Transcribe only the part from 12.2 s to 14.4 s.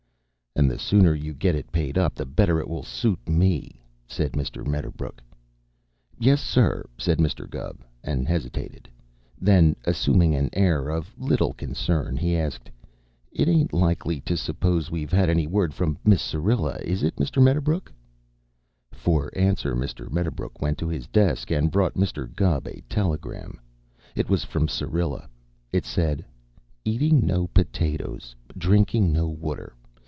asked: "It ain't likely to